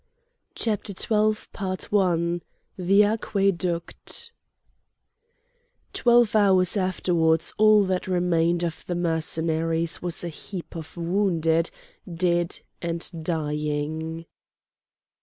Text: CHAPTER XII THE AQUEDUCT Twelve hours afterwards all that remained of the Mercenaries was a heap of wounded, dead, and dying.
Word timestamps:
CHAPTER 0.55 0.93
XII 0.93 1.37
THE 2.75 3.03
AQUEDUCT 3.03 4.31
Twelve 5.93 6.35
hours 6.35 6.75
afterwards 6.75 7.53
all 7.59 7.83
that 7.83 8.07
remained 8.07 8.63
of 8.63 8.83
the 8.87 8.95
Mercenaries 8.95 10.01
was 10.01 10.23
a 10.23 10.29
heap 10.29 10.75
of 10.75 10.97
wounded, 10.97 11.69
dead, 12.11 12.61
and 12.81 13.11
dying. 13.23 14.25